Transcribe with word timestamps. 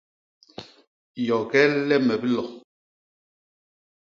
Yokel 1.27 1.73
le 1.87 1.95
me 2.07 2.15
bilo. 2.21 2.43